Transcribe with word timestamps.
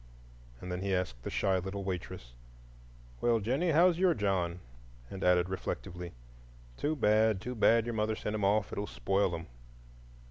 And 0.59 0.71
then 0.71 0.81
he 0.81 0.95
asked 0.95 1.21
the 1.21 1.29
shy 1.29 1.59
little 1.59 1.83
waitress, 1.83 2.33
"Well, 3.21 3.39
Jennie, 3.39 3.69
how's 3.69 3.99
your 3.99 4.15
John?" 4.15 4.59
and 5.11 5.23
added 5.23 5.47
reflectively, 5.47 6.13
"Too 6.75 6.95
bad, 6.95 7.39
too 7.39 7.53
bad 7.53 7.85
your 7.85 7.93
mother 7.93 8.15
sent 8.15 8.33
him 8.33 8.43
off—it 8.43 8.79
will 8.79 8.87
spoil 8.87 9.29
him." 9.35 9.45